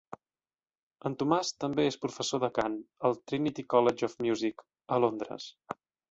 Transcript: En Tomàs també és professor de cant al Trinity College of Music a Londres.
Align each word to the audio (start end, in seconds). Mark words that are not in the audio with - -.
En 1.09 1.15
Tomàs 1.17 1.51
també 1.63 1.83
és 1.89 1.97
professor 2.05 2.41
de 2.43 2.49
cant 2.55 2.77
al 3.09 3.17
Trinity 3.31 3.65
College 3.73 4.05
of 4.09 4.15
Music 4.29 4.65
a 4.97 4.99
Londres. 5.05 5.47